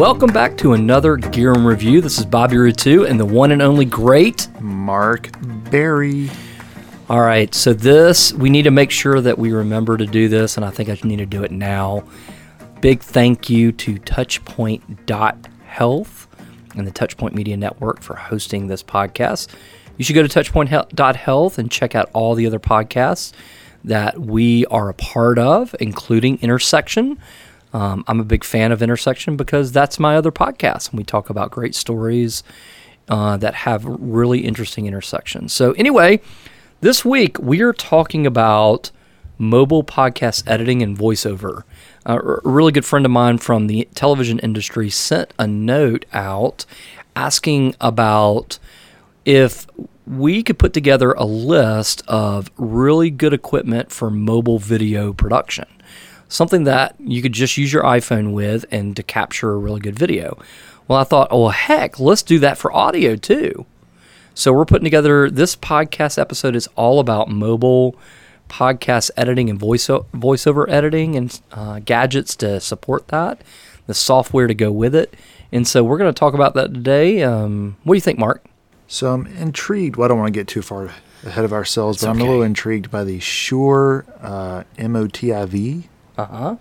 Welcome 0.00 0.32
back 0.32 0.56
to 0.56 0.72
another 0.72 1.18
Gear 1.18 1.52
and 1.52 1.66
Review. 1.66 2.00
This 2.00 2.18
is 2.18 2.24
Bobby 2.24 2.56
Rutu 2.56 3.06
and 3.06 3.20
the 3.20 3.26
one 3.26 3.52
and 3.52 3.60
only 3.60 3.84
great 3.84 4.48
Mark 4.58 5.28
Berry. 5.70 6.30
All 7.10 7.20
right, 7.20 7.54
so 7.54 7.74
this, 7.74 8.32
we 8.32 8.48
need 8.48 8.62
to 8.62 8.70
make 8.70 8.90
sure 8.90 9.20
that 9.20 9.38
we 9.38 9.52
remember 9.52 9.98
to 9.98 10.06
do 10.06 10.30
this, 10.30 10.56
and 10.56 10.64
I 10.64 10.70
think 10.70 10.88
I 10.88 10.98
need 11.06 11.18
to 11.18 11.26
do 11.26 11.44
it 11.44 11.50
now. 11.50 12.02
Big 12.80 13.02
thank 13.02 13.50
you 13.50 13.72
to 13.72 13.96
Touchpoint.health 13.96 16.28
and 16.76 16.86
the 16.86 16.92
Touchpoint 16.92 17.34
Media 17.34 17.58
Network 17.58 18.00
for 18.00 18.16
hosting 18.16 18.68
this 18.68 18.82
podcast. 18.82 19.48
You 19.98 20.04
should 20.04 20.14
go 20.14 20.26
to 20.26 20.28
Touchpoint.health 20.28 21.58
and 21.58 21.70
check 21.70 21.94
out 21.94 22.08
all 22.14 22.34
the 22.34 22.46
other 22.46 22.58
podcasts 22.58 23.34
that 23.84 24.18
we 24.18 24.64
are 24.66 24.88
a 24.88 24.94
part 24.94 25.38
of, 25.38 25.76
including 25.78 26.40
Intersection. 26.40 27.18
Um, 27.72 28.04
I'm 28.06 28.20
a 28.20 28.24
big 28.24 28.44
fan 28.44 28.72
of 28.72 28.82
Intersection 28.82 29.36
because 29.36 29.72
that's 29.72 29.98
my 29.98 30.16
other 30.16 30.32
podcast, 30.32 30.90
and 30.90 30.98
we 30.98 31.04
talk 31.04 31.30
about 31.30 31.50
great 31.50 31.74
stories 31.74 32.42
uh, 33.08 33.36
that 33.36 33.54
have 33.54 33.84
really 33.84 34.40
interesting 34.40 34.86
intersections. 34.86 35.52
So, 35.52 35.72
anyway, 35.72 36.20
this 36.80 37.04
week 37.04 37.38
we 37.38 37.60
are 37.60 37.72
talking 37.72 38.26
about 38.26 38.90
mobile 39.38 39.82
podcast 39.82 40.42
editing 40.46 40.82
and 40.82 40.96
voiceover. 40.96 41.62
Uh, 42.06 42.18
a 42.22 42.48
really 42.48 42.72
good 42.72 42.84
friend 42.84 43.06
of 43.06 43.12
mine 43.12 43.38
from 43.38 43.66
the 43.66 43.88
television 43.94 44.38
industry 44.40 44.90
sent 44.90 45.32
a 45.38 45.46
note 45.46 46.04
out 46.12 46.66
asking 47.16 47.74
about 47.80 48.58
if 49.24 49.66
we 50.06 50.42
could 50.42 50.58
put 50.58 50.72
together 50.72 51.12
a 51.12 51.24
list 51.24 52.02
of 52.08 52.50
really 52.56 53.10
good 53.10 53.32
equipment 53.32 53.90
for 53.90 54.10
mobile 54.10 54.58
video 54.58 55.12
production. 55.12 55.66
Something 56.30 56.62
that 56.64 56.94
you 57.00 57.22
could 57.22 57.32
just 57.32 57.56
use 57.56 57.72
your 57.72 57.82
iPhone 57.82 58.32
with 58.32 58.64
and 58.70 58.94
to 58.94 59.02
capture 59.02 59.50
a 59.50 59.58
really 59.58 59.80
good 59.80 59.98
video. 59.98 60.40
Well, 60.86 61.00
I 61.00 61.04
thought, 61.04 61.26
oh, 61.32 61.48
heck, 61.48 61.98
let's 61.98 62.22
do 62.22 62.38
that 62.38 62.56
for 62.56 62.72
audio 62.72 63.16
too. 63.16 63.66
So 64.32 64.52
we're 64.52 64.64
putting 64.64 64.84
together 64.84 65.28
this 65.28 65.56
podcast 65.56 66.18
episode 66.18 66.54
is 66.54 66.68
all 66.76 67.00
about 67.00 67.28
mobile 67.28 67.96
podcast 68.48 69.10
editing 69.16 69.50
and 69.50 69.58
voice 69.58 69.88
voiceover 69.88 70.68
editing 70.68 71.16
and 71.16 71.40
uh, 71.50 71.80
gadgets 71.80 72.36
to 72.36 72.60
support 72.60 73.08
that, 73.08 73.42
the 73.88 73.94
software 73.94 74.46
to 74.46 74.54
go 74.54 74.70
with 74.70 74.94
it. 74.94 75.14
And 75.50 75.66
so 75.66 75.82
we're 75.82 75.98
going 75.98 76.14
to 76.14 76.18
talk 76.18 76.34
about 76.34 76.54
that 76.54 76.72
today. 76.72 77.24
Um, 77.24 77.76
what 77.82 77.94
do 77.94 77.96
you 77.96 78.02
think, 78.02 78.20
Mark? 78.20 78.44
So 78.86 79.12
I'm 79.12 79.26
intrigued. 79.26 79.96
Well, 79.96 80.04
I 80.04 80.08
don't 80.08 80.18
want 80.18 80.32
to 80.32 80.38
get 80.38 80.46
too 80.46 80.62
far 80.62 80.90
ahead 81.24 81.44
of 81.44 81.52
ourselves, 81.52 81.96
it's 81.96 82.04
but 82.04 82.10
I'm 82.10 82.20
a 82.20 82.24
little 82.24 82.42
intrigued 82.42 82.88
by 82.88 83.02
the 83.02 83.18
Shure 83.18 84.06
uh, 84.20 84.62
MOTIV. 84.78 85.88
Uh 86.20 86.26
huh. 86.26 86.56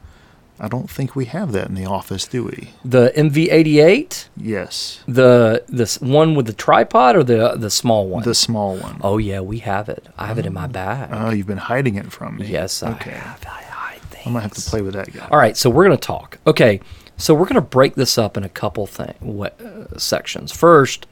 I 0.61 0.67
don't 0.67 0.89
think 0.89 1.15
we 1.15 1.25
have 1.25 1.53
that 1.53 1.69
in 1.69 1.75
the 1.75 1.85
office, 1.85 2.27
do 2.27 2.43
we? 2.43 2.71
The 2.83 3.13
MV88. 3.15 4.27
Yes. 4.35 5.01
The 5.07 5.63
this 5.69 6.01
one 6.01 6.35
with 6.35 6.47
the 6.47 6.53
tripod 6.53 7.15
or 7.15 7.23
the 7.23 7.55
the 7.55 7.69
small 7.69 8.09
one? 8.09 8.23
The 8.23 8.35
small 8.35 8.75
one. 8.75 8.99
Oh 9.01 9.17
yeah, 9.17 9.39
we 9.39 9.59
have 9.59 9.87
it. 9.87 10.05
I 10.17 10.27
have 10.27 10.37
oh. 10.37 10.41
it 10.41 10.45
in 10.45 10.53
my 10.53 10.65
oh. 10.65 10.67
bag. 10.67 11.09
Oh, 11.13 11.29
you've 11.29 11.47
been 11.47 11.57
hiding 11.57 11.95
it 11.95 12.11
from 12.11 12.37
me. 12.37 12.47
Yes, 12.47 12.83
okay. 12.83 13.11
I 13.11 13.15
have. 13.15 13.45
I 13.45 13.61
hide 13.61 14.01
things. 14.01 14.27
I'm 14.27 14.33
gonna 14.33 14.43
have 14.43 14.53
to 14.53 14.69
play 14.69 14.81
with 14.81 14.95
that 14.95 15.13
guy. 15.13 15.27
All 15.31 15.37
right, 15.37 15.55
so 15.55 15.69
we're 15.69 15.85
gonna 15.85 15.97
talk. 15.97 16.39
Okay, 16.45 16.81
so 17.15 17.33
we're 17.33 17.47
gonna 17.47 17.61
break 17.61 17.95
this 17.95 18.17
up 18.17 18.35
in 18.35 18.43
a 18.43 18.49
couple 18.49 18.85
thing 18.85 19.15
what, 19.21 19.59
uh, 19.61 19.97
sections. 19.97 20.51
First, 20.51 21.07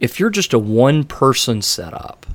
if 0.00 0.18
you're 0.18 0.30
just 0.30 0.52
a 0.52 0.58
one 0.58 1.04
person 1.04 1.62
setup 1.62 2.26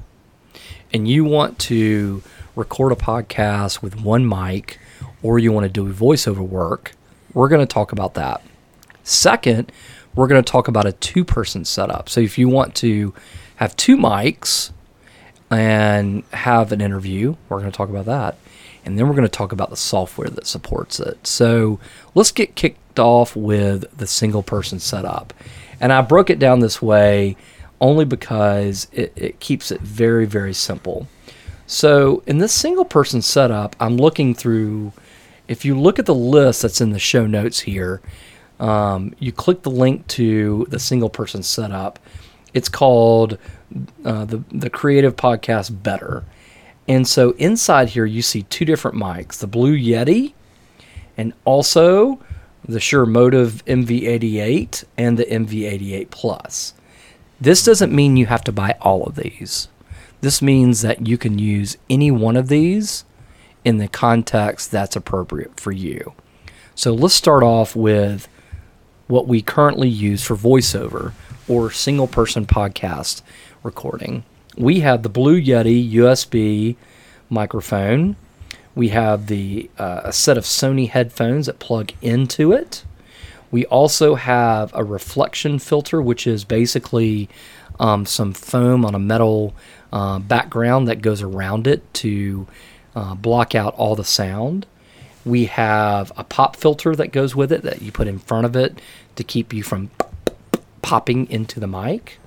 and 0.93 1.05
you 1.05 1.25
want 1.25 1.59
to 1.59 2.23
record 2.55 2.93
a 2.93 2.95
podcast 2.95 3.81
with 3.81 3.99
one 3.99 4.27
mic 4.27 4.79
or 5.25 5.39
you 5.39 5.51
want 5.51 5.63
to 5.63 5.69
do 5.69 5.91
voiceover 5.91 6.47
work, 6.47 6.91
we're 7.33 7.49
going 7.49 7.65
to 7.65 7.73
talk 7.73 7.91
about 7.91 8.13
that. 8.13 8.43
Second, 9.03 9.71
we're 10.13 10.27
going 10.27 10.41
to 10.41 10.51
talk 10.51 10.67
about 10.67 10.85
a 10.85 10.91
two 10.91 11.25
person 11.25 11.65
setup. 11.65 12.09
So 12.09 12.21
if 12.21 12.37
you 12.37 12.47
want 12.47 12.75
to 12.75 13.11
have 13.55 13.75
two 13.75 13.97
mics 13.97 14.69
and 15.49 16.23
have 16.31 16.71
an 16.71 16.79
interview, 16.79 17.35
we're 17.49 17.59
going 17.59 17.71
to 17.71 17.75
talk 17.75 17.89
about 17.89 18.05
that. 18.05 18.37
And 18.85 18.99
then 18.99 19.07
we're 19.07 19.15
going 19.15 19.23
to 19.23 19.29
talk 19.29 19.51
about 19.51 19.71
the 19.71 19.77
software 19.77 20.29
that 20.29 20.45
supports 20.45 20.99
it. 20.99 21.25
So 21.25 21.79
let's 22.13 22.31
get 22.31 22.53
kicked 22.53 22.99
off 22.99 23.35
with 23.35 23.97
the 23.97 24.05
single 24.05 24.43
person 24.43 24.79
setup. 24.79 25.33
And 25.81 25.91
I 25.91 26.01
broke 26.01 26.29
it 26.29 26.37
down 26.37 26.59
this 26.59 26.83
way 26.83 27.35
only 27.81 28.05
because 28.05 28.87
it, 28.91 29.11
it 29.15 29.39
keeps 29.39 29.71
it 29.71 29.81
very, 29.81 30.27
very 30.27 30.53
simple. 30.53 31.07
So 31.65 32.21
in 32.27 32.37
this 32.37 32.53
single 32.53 32.85
person 32.85 33.23
setup, 33.23 33.75
I'm 33.79 33.97
looking 33.97 34.35
through 34.35 34.93
if 35.47 35.65
you 35.65 35.79
look 35.79 35.99
at 35.99 36.05
the 36.05 36.15
list 36.15 36.61
that's 36.61 36.81
in 36.81 36.91
the 36.91 36.99
show 36.99 37.25
notes 37.25 37.59
here, 37.59 38.01
um, 38.59 39.13
you 39.19 39.31
click 39.31 39.63
the 39.63 39.71
link 39.71 40.07
to 40.07 40.65
the 40.69 40.79
single 40.79 41.09
person 41.09 41.43
setup. 41.43 41.99
It's 42.53 42.69
called 42.69 43.37
uh, 44.05 44.25
the 44.25 44.43
the 44.51 44.69
Creative 44.69 45.15
Podcast 45.15 45.83
Better, 45.83 46.23
and 46.87 47.07
so 47.07 47.31
inside 47.31 47.89
here 47.89 48.05
you 48.05 48.21
see 48.21 48.43
two 48.43 48.65
different 48.65 48.97
mics: 48.97 49.39
the 49.39 49.47
Blue 49.47 49.77
Yeti, 49.77 50.33
and 51.17 51.33
also 51.43 52.19
the 52.67 52.79
Shure 52.79 53.05
MOTIV 53.05 53.63
MV88 53.65 54.85
and 54.97 55.19
the 55.19 55.25
MV88 55.25 56.09
Plus. 56.09 56.73
This 57.39 57.63
doesn't 57.63 57.93
mean 57.93 58.17
you 58.17 58.27
have 58.27 58.43
to 58.45 58.51
buy 58.51 58.75
all 58.81 59.03
of 59.03 59.15
these. 59.15 59.67
This 60.21 60.41
means 60.41 60.81
that 60.81 61.05
you 61.05 61.17
can 61.17 61.37
use 61.37 61.77
any 61.89 62.09
one 62.09 62.37
of 62.37 62.47
these 62.47 63.03
in 63.65 63.79
the 63.79 63.87
context 63.89 64.71
that's 64.71 64.95
appropriate 64.95 65.59
for 65.59 65.73
you. 65.73 66.13
So 66.75 66.93
let's 66.93 67.15
start 67.15 67.43
off 67.43 67.75
with 67.75 68.29
what 69.07 69.27
we 69.27 69.41
currently 69.41 69.89
use 69.89 70.23
for 70.23 70.35
voiceover 70.35 71.13
or 71.47 71.71
single 71.71 72.07
person 72.07 72.45
podcast 72.45 73.21
recording. 73.63 74.23
We 74.55 74.81
have 74.81 75.03
the 75.03 75.09
Blue 75.09 75.41
Yeti 75.41 75.91
USB 75.93 76.75
microphone. 77.29 78.15
We 78.75 78.89
have 78.89 79.27
the 79.27 79.69
uh, 79.77 80.01
a 80.05 80.13
set 80.13 80.37
of 80.37 80.43
Sony 80.43 80.89
headphones 80.89 81.47
that 81.47 81.59
plug 81.59 81.91
into 82.01 82.51
it. 82.51 82.83
We 83.51 83.65
also 83.65 84.15
have 84.15 84.71
a 84.75 84.83
reflection 84.83 85.59
filter, 85.59 86.01
which 86.01 86.27
is 86.27 86.43
basically 86.43 87.29
um, 87.79 88.05
some 88.05 88.33
foam 88.33 88.85
on 88.85 88.93
a 88.95 88.99
metal 88.99 89.53
uh, 89.91 90.19
background 90.19 90.87
that 90.87 91.01
goes 91.01 91.21
around 91.21 91.67
it 91.67 91.93
to 91.95 92.47
uh, 92.95 93.15
block 93.15 93.53
out 93.55 93.73
all 93.75 93.95
the 93.95 94.03
sound. 94.03 94.65
We 95.25 95.45
have 95.45 96.11
a 96.17 96.23
pop 96.23 96.55
filter 96.55 96.95
that 96.95 97.11
goes 97.11 97.35
with 97.35 97.51
it 97.51 97.63
that 97.63 97.81
you 97.81 97.91
put 97.91 98.07
in 98.07 98.19
front 98.19 98.45
of 98.45 98.55
it 98.55 98.79
to 99.15 99.23
keep 99.23 99.53
you 99.53 99.63
from 99.63 99.89
popping 100.81 101.29
into 101.29 101.59
the 101.59 101.67
mic. 101.67 102.19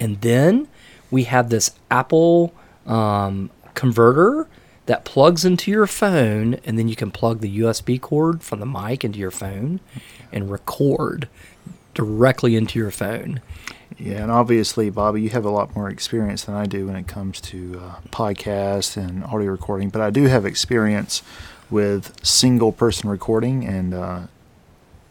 And 0.00 0.20
then 0.20 0.68
we 1.10 1.24
have 1.24 1.50
this 1.50 1.72
Apple 1.90 2.54
um, 2.86 3.50
converter 3.74 4.48
that 4.86 5.04
plugs 5.04 5.44
into 5.44 5.70
your 5.70 5.86
phone, 5.86 6.54
and 6.64 6.78
then 6.78 6.88
you 6.88 6.96
can 6.96 7.10
plug 7.10 7.40
the 7.40 7.58
USB 7.58 8.00
cord 8.00 8.42
from 8.42 8.60
the 8.60 8.66
mic 8.66 9.04
into 9.04 9.18
your 9.18 9.30
phone 9.30 9.80
and 10.32 10.50
record 10.50 11.28
directly 11.92 12.56
into 12.56 12.78
your 12.78 12.90
phone. 12.90 13.40
Yeah, 13.98 14.22
and 14.22 14.30
obviously, 14.30 14.90
Bobby, 14.90 15.22
you 15.22 15.30
have 15.30 15.44
a 15.44 15.50
lot 15.50 15.74
more 15.74 15.90
experience 15.90 16.44
than 16.44 16.54
I 16.54 16.66
do 16.66 16.86
when 16.86 16.94
it 16.94 17.08
comes 17.08 17.40
to 17.42 17.80
uh, 17.82 17.94
podcasts 18.10 18.96
and 18.96 19.24
audio 19.24 19.50
recording. 19.50 19.90
But 19.90 20.02
I 20.02 20.10
do 20.10 20.26
have 20.26 20.46
experience 20.46 21.22
with 21.68 22.24
single 22.24 22.70
person 22.70 23.10
recording, 23.10 23.66
and 23.66 23.92
uh, 23.92 24.20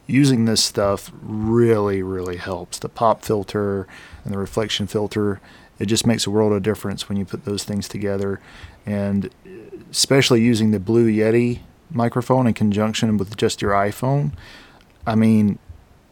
using 0.07 0.45
this 0.45 0.63
stuff 0.63 1.11
really, 1.21 2.01
really 2.01 2.37
helps. 2.37 2.79
The 2.79 2.87
pop 2.87 3.23
filter 3.23 3.87
and 4.23 4.33
the 4.33 4.37
reflection 4.37 4.87
filter, 4.87 5.41
it 5.79 5.87
just 5.87 6.07
makes 6.07 6.25
a 6.25 6.31
world 6.31 6.53
of 6.53 6.63
difference 6.63 7.09
when 7.09 7.17
you 7.17 7.25
put 7.25 7.43
those 7.43 7.65
things 7.65 7.89
together. 7.89 8.39
And 8.85 9.29
especially 9.91 10.41
using 10.41 10.71
the 10.71 10.79
Blue 10.79 11.11
Yeti 11.11 11.59
microphone 11.91 12.47
in 12.47 12.53
conjunction 12.53 13.17
with 13.17 13.35
just 13.35 13.61
your 13.61 13.71
iPhone. 13.71 14.31
I 15.05 15.15
mean, 15.15 15.59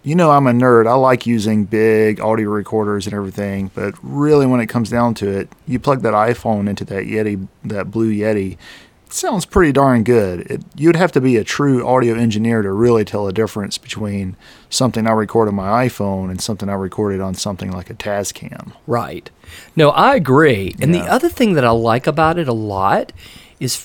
you 0.05 0.13
know 0.13 0.29
I'm 0.29 0.45
a 0.45 0.51
nerd. 0.51 0.87
I 0.87 0.93
like 0.93 1.25
using 1.25 1.65
big 1.65 2.19
audio 2.19 2.49
recorders 2.49 3.07
and 3.07 3.15
everything, 3.15 3.71
but 3.73 3.95
really 4.03 4.45
when 4.45 4.59
it 4.59 4.67
comes 4.67 4.91
down 4.91 5.15
to 5.15 5.27
it, 5.27 5.49
you 5.67 5.79
plug 5.79 6.03
that 6.03 6.13
iPhone 6.13 6.69
into 6.69 6.85
that 6.85 7.05
Yeti, 7.05 7.47
that 7.63 7.89
Blue 7.89 8.11
Yeti, 8.11 8.55
it 9.07 9.13
sounds 9.13 9.47
pretty 9.47 9.71
darn 9.71 10.03
good. 10.03 10.41
It, 10.41 10.63
you'd 10.75 10.95
have 10.95 11.11
to 11.13 11.21
be 11.21 11.37
a 11.37 11.43
true 11.43 11.85
audio 11.87 12.13
engineer 12.13 12.61
to 12.61 12.71
really 12.71 13.03
tell 13.03 13.25
the 13.25 13.33
difference 13.33 13.79
between 13.79 14.37
something 14.69 15.07
I 15.07 15.11
record 15.11 15.47
on 15.47 15.55
my 15.55 15.87
iPhone 15.87 16.29
and 16.29 16.39
something 16.39 16.69
I 16.69 16.73
recorded 16.73 17.19
on 17.19 17.33
something 17.33 17.71
like 17.71 17.89
a 17.89 17.95
Tascam. 17.95 18.73
Right. 18.85 19.31
No, 19.75 19.89
I 19.89 20.15
agree. 20.15 20.75
And 20.79 20.93
yeah. 20.93 21.01
the 21.01 21.11
other 21.11 21.29
thing 21.29 21.53
that 21.53 21.65
I 21.65 21.71
like 21.71 22.05
about 22.05 22.37
it 22.37 22.47
a 22.47 22.53
lot 22.53 23.11
is 23.59 23.75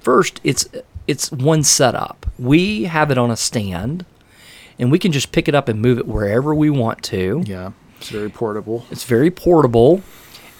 first 0.00 0.40
it's 0.44 0.68
it's 1.08 1.32
one 1.32 1.64
setup. 1.64 2.26
We 2.38 2.84
have 2.84 3.10
it 3.10 3.18
on 3.18 3.32
a 3.32 3.36
stand 3.36 4.06
and 4.78 4.90
we 4.90 4.98
can 4.98 5.12
just 5.12 5.32
pick 5.32 5.48
it 5.48 5.54
up 5.54 5.68
and 5.68 5.80
move 5.80 5.98
it 5.98 6.06
wherever 6.06 6.54
we 6.54 6.70
want 6.70 7.02
to. 7.04 7.42
Yeah, 7.46 7.72
it's 7.96 8.10
very 8.10 8.30
portable. 8.30 8.86
It's 8.90 9.04
very 9.04 9.30
portable, 9.30 10.02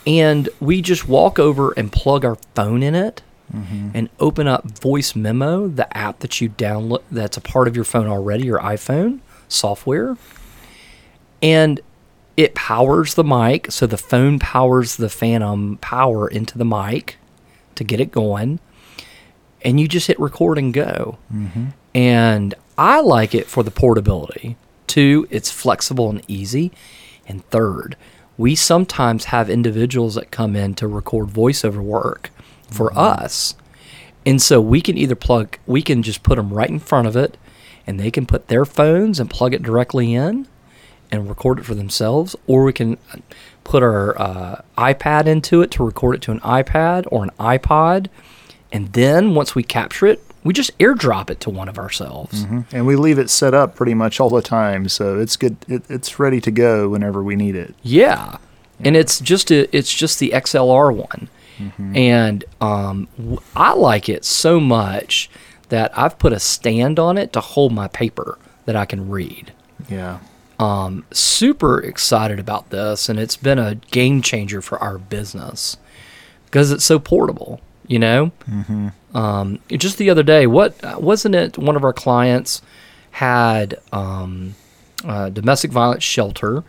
and 0.06 0.49
we 0.61 0.82
just 0.82 1.08
walk 1.08 1.38
over 1.38 1.72
and 1.72 1.93
plug 1.93 2.25
our 2.25 2.37
phone 2.55 2.82
in 2.82 2.94
it. 2.94 3.22
Mm-hmm. 3.55 3.90
And 3.93 4.08
open 4.20 4.49
up 4.49 4.64
Voice 4.81 5.14
Memo, 5.14 5.69
the 5.69 5.94
app 5.96 6.20
that 6.20 6.40
you 6.40 6.49
download 6.49 7.02
that's 7.11 7.37
a 7.37 7.43
part 7.43 7.69
of 7.69 7.76
your 7.76 7.84
phone 7.84 8.06
already, 8.06 8.46
your 8.46 8.58
iPhone. 8.58 9.20
software. 9.49 10.16
And 11.43 11.81
it 12.37 12.55
powers 12.55 13.14
the 13.14 13.25
mic. 13.25 13.70
So 13.70 13.87
the 13.87 13.96
phone 13.96 14.38
powers 14.38 14.96
the 14.96 15.08
Phantom 15.08 15.78
power 15.81 16.28
into 16.28 16.58
the 16.58 16.64
mic 16.64 17.16
to 17.76 17.84
get 17.84 18.00
it 18.00 18.11
going. 18.11 18.61
And 19.62 19.81
you 19.81 19.88
just 19.88 20.06
hit 20.08 20.19
record 20.20 20.58
and 20.58 20.75
go. 20.75 21.19
And 21.94 22.55
I 22.76 23.00
like 23.00 23.35
it 23.35 23.47
for 23.47 23.62
the 23.62 23.71
portability. 23.71 24.56
Two, 24.87 25.26
it's 25.31 25.50
flexible 25.50 26.11
and 26.11 26.23
easy. 26.29 26.73
And 27.26 27.44
third, 27.50 27.97
we 28.37 28.55
sometimes 28.55 29.26
have 29.26 29.49
individuals 29.49 30.15
that 30.17 30.31
come 30.31 30.56
in 30.56 30.75
to 30.75 30.88
record 30.88 31.29
voiceover 31.29 31.79
work 31.79 32.31
for 32.69 32.97
us. 32.97 33.55
And 34.26 34.41
so 34.41 34.61
we 34.61 34.81
can 34.81 34.97
either 34.97 35.15
plug, 35.15 35.59
we 35.67 35.82
can 35.82 36.03
just 36.03 36.23
put 36.23 36.37
them 36.37 36.53
right 36.53 36.71
in 36.71 36.79
front 36.79 37.06
of 37.06 37.17
it 37.17 37.37
and 37.87 38.00
they 38.00 38.11
can 38.11 38.26
put 38.26 38.49
their 38.49 38.65
phones 38.65 39.21
and 39.21 39.29
plug 39.31 39.55
it 39.55 39.62
directly 39.62 40.15
in 40.15 40.49
and 41.11 41.29
record 41.29 41.59
it 41.59 41.65
for 41.65 41.75
themselves, 41.75 42.35
or 42.47 42.65
we 42.65 42.73
can 42.73 42.97
put 43.62 43.82
our 43.82 44.19
uh, 44.21 44.62
iPad 44.76 45.26
into 45.26 45.62
it 45.62 45.71
to 45.73 45.85
record 45.85 46.17
it 46.17 46.23
to 46.23 46.32
an 46.32 46.41
iPad 46.41 47.06
or 47.12 47.23
an 47.25 47.31
iPod. 47.38 48.09
And 48.73 48.93
then 48.94 49.35
once 49.35 49.55
we 49.55 49.62
capture 49.62 50.06
it, 50.06 50.25
we 50.44 50.52
just 50.52 50.76
airdrop 50.79 51.31
it 51.31 51.41
to 51.41 51.50
one 51.50 51.69
of 51.69 51.79
ourselves. 51.79 52.44
And 52.70 52.87
we 52.87 52.96
leave 52.96 53.19
it 53.19 53.31
set 53.31 53.55
up 53.55 53.75
pretty 53.75 53.94
much 53.94 54.20
all 54.20 54.31
the 54.31 54.43
time, 54.43 54.88
so 54.88 55.19
it's 55.19 55.37
good. 55.37 55.56
It, 55.67 55.82
it's 55.88 56.19
ready 56.20 56.41
to 56.43 56.50
go 56.50 56.88
whenever 56.91 57.23
we 57.23 57.35
need 57.35 57.56
it. 57.56 57.75
Yeah. 57.82 58.37
And 58.81 58.96
it's 58.96 59.20
just 59.20 59.50
a, 59.50 59.75
it's 59.76 59.93
just 59.93 60.19
the 60.19 60.31
XLR 60.31 60.94
one. 60.94 61.29
And 61.94 62.44
um, 62.61 63.08
I 63.56 63.73
like 63.75 64.08
it 64.08 64.25
so 64.25 64.61
much 64.61 65.31
that 65.69 65.96
I've 65.96 66.19
put 66.19 66.32
a 66.32 66.41
stand 66.41 66.99
on 66.99 67.17
it 67.17 67.32
to 67.32 67.40
hold 67.40 67.73
my 67.73 67.88
paper 67.88 68.38
that 68.67 68.76
I 68.76 68.85
can 68.85 69.08
read. 69.08 69.52
Yeah. 69.88 70.19
Um, 70.58 71.05
super 71.12 71.81
excited 71.81 72.38
about 72.38 72.70
this, 72.70 73.08
and 73.08 73.19
it's 73.19 73.37
been 73.37 73.58
a 73.58 73.76
game 73.76 74.20
changer 74.23 74.61
for 74.61 74.79
our 74.79 74.99
business 74.99 75.76
because 76.47 76.70
it's 76.70 76.85
so 76.85 76.99
portable. 76.99 77.61
You 77.87 77.99
know, 77.99 78.33
mm-hmm. 78.49 79.17
um, 79.17 79.59
just 79.69 79.99
the 79.99 80.09
other 80.11 80.23
day, 80.23 80.47
what 80.47 80.75
wasn't 81.01 81.35
it? 81.35 81.59
One 81.59 81.77
of 81.77 81.85
our 81.85 81.93
clients 81.93 82.63
had 83.11 83.79
um, 83.93 84.55
a 85.07 85.31
domestic 85.31 85.71
violence 85.71 86.03
shelter 86.03 86.65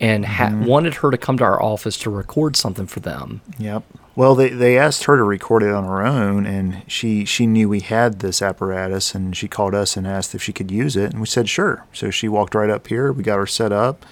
and 0.00 0.24
ha- 0.24 0.58
wanted 0.62 0.94
her 0.94 1.10
to 1.10 1.18
come 1.18 1.36
to 1.36 1.44
our 1.44 1.62
office 1.62 1.98
to 1.98 2.10
record 2.10 2.56
something 2.56 2.86
for 2.86 3.00
them. 3.00 3.42
Yep. 3.58 3.84
Well, 4.16 4.34
they, 4.34 4.48
they 4.48 4.78
asked 4.78 5.04
her 5.04 5.16
to 5.16 5.22
record 5.22 5.62
it 5.62 5.72
on 5.72 5.84
her 5.84 6.04
own, 6.04 6.46
and 6.46 6.82
she, 6.86 7.24
she 7.24 7.46
knew 7.46 7.68
we 7.68 7.80
had 7.80 8.20
this 8.20 8.40
apparatus, 8.40 9.14
and 9.14 9.36
she 9.36 9.46
called 9.46 9.74
us 9.74 9.96
and 9.96 10.06
asked 10.06 10.34
if 10.34 10.42
she 10.42 10.52
could 10.52 10.70
use 10.70 10.96
it, 10.96 11.12
and 11.12 11.20
we 11.20 11.26
said 11.26 11.48
sure. 11.48 11.84
So 11.92 12.10
she 12.10 12.28
walked 12.28 12.54
right 12.54 12.70
up 12.70 12.88
here. 12.88 13.12
We 13.12 13.22
got 13.22 13.36
her 13.36 13.46
set 13.46 13.72
up, 13.72 14.04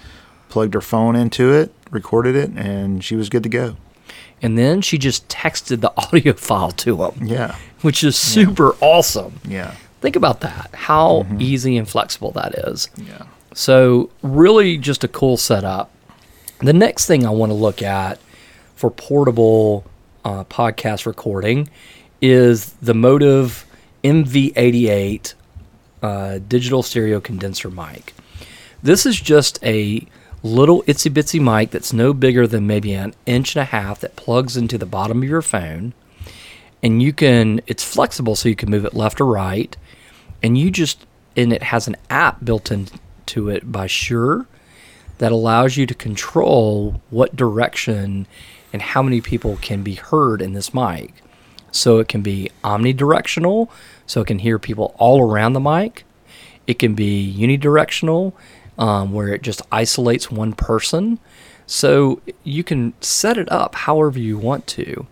plugged 0.48 0.74
her 0.74 0.80
phone 0.80 1.16
into 1.16 1.52
it, 1.52 1.72
recorded 1.90 2.36
it, 2.36 2.50
and 2.50 3.02
she 3.02 3.16
was 3.16 3.28
good 3.28 3.42
to 3.42 3.48
go. 3.48 3.76
And 4.40 4.56
then 4.56 4.80
she 4.80 4.98
just 4.98 5.28
texted 5.28 5.80
the 5.80 5.92
audio 5.96 6.32
file 6.34 6.70
to 6.72 7.04
him. 7.04 7.26
Yeah. 7.26 7.56
which 7.82 8.02
is 8.04 8.16
super 8.16 8.76
awesome. 8.80 9.40
Yeah. 9.46 9.74
Think 10.00 10.14
about 10.16 10.40
that, 10.40 10.70
how 10.74 11.26
easy 11.38 11.76
and 11.76 11.88
flexible 11.88 12.30
that 12.32 12.54
is. 12.68 12.88
Yeah. 12.96 13.26
So, 13.52 14.10
really, 14.22 14.78
just 14.78 15.02
a 15.02 15.08
cool 15.08 15.36
setup. 15.36 15.90
The 16.60 16.72
next 16.72 17.06
thing 17.06 17.26
I 17.26 17.30
want 17.30 17.50
to 17.50 17.54
look 17.54 17.82
at 17.82 18.20
for 18.76 18.90
portable 18.90 19.84
uh, 20.24 20.44
podcast 20.44 21.06
recording 21.06 21.68
is 22.20 22.72
the 22.74 22.92
MOTIV 22.92 23.64
MV88 24.04 25.34
uh, 26.02 26.38
digital 26.46 26.82
stereo 26.84 27.20
condenser 27.20 27.70
mic. 27.70 28.14
This 28.82 29.04
is 29.06 29.20
just 29.20 29.58
a 29.64 30.06
little 30.42 30.82
itsy 30.84 31.10
bitsy 31.10 31.40
mic 31.40 31.70
that's 31.70 31.92
no 31.92 32.12
bigger 32.12 32.46
than 32.46 32.66
maybe 32.66 32.92
an 32.92 33.14
inch 33.26 33.56
and 33.56 33.62
a 33.62 33.66
half 33.66 34.00
that 34.00 34.16
plugs 34.16 34.56
into 34.56 34.78
the 34.78 34.86
bottom 34.86 35.22
of 35.22 35.28
your 35.28 35.42
phone. 35.42 35.94
And 36.82 37.02
you 37.02 37.12
can, 37.12 37.60
it's 37.66 37.82
flexible 37.82 38.36
so 38.36 38.48
you 38.48 38.56
can 38.56 38.70
move 38.70 38.84
it 38.84 38.94
left 38.94 39.20
or 39.20 39.26
right. 39.26 39.76
And 40.42 40.56
you 40.56 40.70
just, 40.70 41.06
and 41.36 41.52
it 41.52 41.64
has 41.64 41.88
an 41.88 41.96
app 42.08 42.44
built 42.44 42.70
into 42.70 43.48
it 43.48 43.72
by 43.72 43.86
Shure 43.86 44.46
that 45.18 45.32
allows 45.32 45.76
you 45.76 45.86
to 45.86 45.94
control 45.94 47.02
what 47.10 47.34
direction 47.34 48.26
and 48.72 48.82
how 48.82 49.02
many 49.02 49.20
people 49.20 49.56
can 49.60 49.82
be 49.82 49.94
heard 49.94 50.40
in 50.40 50.52
this 50.52 50.72
mic. 50.72 51.14
So 51.70 51.98
it 51.98 52.08
can 52.08 52.22
be 52.22 52.50
omnidirectional, 52.64 53.68
so 54.06 54.20
it 54.20 54.26
can 54.26 54.38
hear 54.38 54.58
people 54.58 54.94
all 54.98 55.20
around 55.20 55.52
the 55.52 55.60
mic. 55.60 56.04
It 56.66 56.78
can 56.78 56.94
be 56.94 57.34
unidirectional, 57.36 58.32
um, 58.78 59.12
where 59.12 59.28
it 59.28 59.42
just 59.42 59.60
isolates 59.70 60.30
one 60.30 60.52
person. 60.52 61.18
So 61.66 62.20
you 62.44 62.64
can 62.64 62.94
set 63.00 63.36
it 63.36 63.50
up 63.52 63.74
however 63.74 64.18
you 64.18 64.38
want 64.38 64.66
to. 64.68 65.06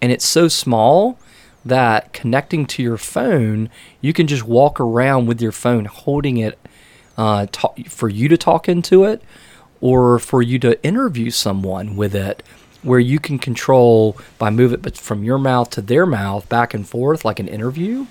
And 0.00 0.12
it's 0.12 0.26
so 0.26 0.46
small 0.46 1.18
that 1.64 2.12
connecting 2.12 2.64
to 2.66 2.82
your 2.82 2.96
phone, 2.96 3.68
you 4.00 4.12
can 4.12 4.28
just 4.28 4.44
walk 4.44 4.78
around 4.78 5.26
with 5.26 5.40
your 5.40 5.52
phone 5.52 5.86
holding 5.86 6.36
it 6.36 6.58
uh, 7.18 7.46
ta- 7.50 7.74
for 7.88 8.08
you 8.08 8.28
to 8.28 8.36
talk 8.36 8.68
into 8.68 9.04
it 9.04 9.22
or 9.80 10.18
for 10.18 10.42
you 10.42 10.58
to 10.60 10.82
interview 10.84 11.30
someone 11.30 11.96
with 11.96 12.14
it 12.14 12.42
where 12.82 13.00
you 13.00 13.18
can 13.18 13.38
control 13.38 14.16
by 14.38 14.48
move 14.48 14.72
it 14.72 14.96
from 14.96 15.24
your 15.24 15.38
mouth 15.38 15.70
to 15.70 15.82
their 15.82 16.06
mouth 16.06 16.48
back 16.48 16.72
and 16.72 16.88
forth 16.88 17.24
like 17.24 17.40
an 17.40 17.48
interview 17.48 18.06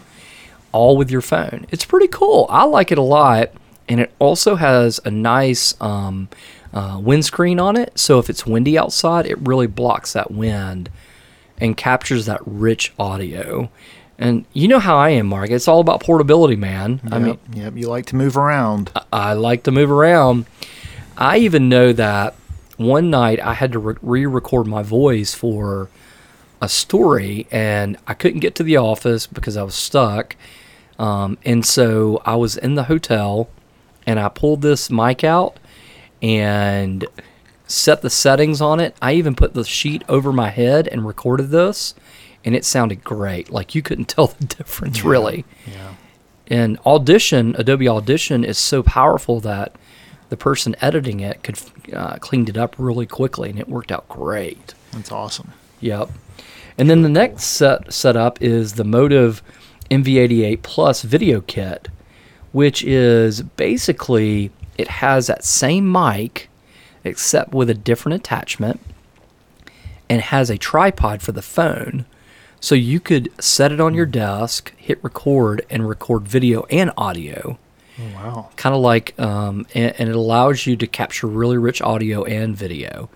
all 0.71 0.97
with 0.97 1.09
your 1.09 1.21
phone 1.21 1.65
it's 1.71 1.85
pretty 1.85 2.07
cool 2.07 2.45
i 2.49 2.63
like 2.63 2.91
it 2.91 2.97
a 2.97 3.01
lot 3.01 3.51
and 3.87 3.99
it 3.99 4.11
also 4.19 4.55
has 4.55 4.99
a 5.05 5.11
nice 5.11 5.73
um, 5.81 6.27
uh, 6.73 6.99
windscreen 7.01 7.59
on 7.59 7.77
it 7.77 7.97
so 7.97 8.19
if 8.19 8.29
it's 8.29 8.45
windy 8.45 8.77
outside 8.77 9.25
it 9.25 9.37
really 9.39 9.67
blocks 9.67 10.13
that 10.13 10.31
wind 10.31 10.89
and 11.57 11.77
captures 11.77 12.25
that 12.25 12.41
rich 12.45 12.93
audio 12.99 13.69
and 14.17 14.45
you 14.53 14.67
know 14.67 14.79
how 14.79 14.97
i 14.97 15.09
am 15.09 15.27
mark 15.27 15.49
it's 15.49 15.67
all 15.67 15.79
about 15.79 16.01
portability 16.01 16.55
man 16.55 16.99
i 17.11 17.19
mean 17.19 17.27
Yep. 17.27 17.39
yep. 17.53 17.77
You 17.77 17.87
like 17.89 18.05
to 18.07 18.15
move 18.15 18.35
around. 18.37 18.91
I 19.11 19.33
like 19.33 19.63
to 19.63 19.71
move 19.71 19.91
around. 19.91 20.45
I 21.17 21.38
even 21.38 21.69
know 21.69 21.93
that 21.93 22.33
one 22.77 23.09
night 23.09 23.39
I 23.39 23.53
had 23.53 23.71
to 23.71 23.79
re 23.79 24.25
record 24.25 24.67
my 24.67 24.83
voice 24.83 25.33
for 25.33 25.89
a 26.61 26.67
story 26.67 27.47
and 27.51 27.95
I 28.07 28.13
couldn't 28.13 28.39
get 28.41 28.55
to 28.55 28.63
the 28.63 28.75
office 28.77 29.27
because 29.27 29.55
I 29.55 29.63
was 29.63 29.75
stuck. 29.75 30.35
Um, 30.99 31.38
and 31.45 31.65
so 31.65 32.21
I 32.25 32.36
was 32.36 32.57
in 32.57 32.75
the 32.75 32.83
hotel 32.86 33.50
and 34.05 34.19
I 34.19 34.29
pulled 34.29 34.62
this 34.62 34.89
mic 34.89 35.24
out 35.24 35.57
and 36.21 37.05
set 37.67 38.01
the 38.01 38.09
settings 38.09 38.62
on 38.62 38.79
it. 38.79 38.95
I 39.01 39.13
even 39.13 39.35
put 39.35 39.53
the 39.53 39.63
sheet 39.63 40.03
over 40.07 40.31
my 40.31 40.50
head 40.50 40.88
and 40.88 41.05
recorded 41.05 41.50
this 41.50 41.95
and 42.45 42.55
it 42.55 42.63
sounded 42.63 43.03
great. 43.03 43.50
Like 43.50 43.75
you 43.75 43.81
couldn't 43.81 44.05
tell 44.09 44.27
the 44.27 44.45
difference 44.45 45.03
really. 45.03 45.43
Yeah. 45.67 45.95
And 46.47 46.77
Audition, 46.85 47.55
Adobe 47.57 47.89
Audition, 47.89 48.43
is 48.43 48.59
so 48.59 48.83
powerful 48.83 49.39
that 49.41 49.75
the 50.29 50.38
person 50.38 50.75
editing 50.79 51.19
it 51.19 51.41
could 51.41 51.59
uh, 51.91 52.17
cleaned 52.17 52.50
it 52.50 52.57
up 52.57 52.75
really 52.77 53.07
quickly, 53.07 53.50
and 53.50 53.59
it 53.59 53.67
worked 53.67 53.91
out 53.91 54.07
great. 54.07 54.75
That's 54.91 55.12
awesome. 55.12 55.53
Yep. 55.81 56.09
And 56.77 56.89
then 56.89 57.01
the 57.01 57.09
next 57.09 57.45
set 57.45 57.91
setup 57.91 58.41
is 58.41 58.74
the 58.74 58.83
MOTIV 58.83 59.41
MV88 59.89 60.62
Plus 60.62 61.01
video 61.01 61.41
kit, 61.41 61.88
which 62.55 62.81
is 62.85 63.41
basically 63.41 64.50
it 64.77 64.88
has 64.88 65.27
that 65.27 65.43
same 65.43 65.91
mic, 65.91 66.50
except 67.03 67.53
with 67.53 67.69
a 67.69 67.74
different 67.74 68.15
attachment, 68.15 68.79
and 70.09 70.21
has 70.21 70.50
a 70.50 70.57
tripod 70.57 71.21
for 71.21 71.33
the 71.33 71.41
phone. 71.41 72.05
So 72.62 72.74
you 72.74 73.01
could 73.01 73.29
set 73.43 73.74
it 73.74 73.81
on 73.81 73.93
your 73.93 74.05
desk, 74.05 74.74
hit 74.77 75.03
record, 75.03 75.65
and 75.69 75.89
record 75.89 76.29
video 76.29 76.63
and 76.71 76.93
audio. 76.97 77.59
Oh, 78.00 78.15
wow. 78.15 78.50
Kind 78.55 78.74
of 78.74 78.79
like, 78.79 79.19
um, 79.19 79.67
and, 79.75 79.93
and 80.00 80.07
it 80.07 80.15
allows 80.15 80.65
you 80.65 80.77
to 80.77 80.88
capture 80.88 81.27
really 81.27 81.57
rich 81.57 81.81
audio 81.81 82.24
and 82.24 82.55
video 82.55 83.09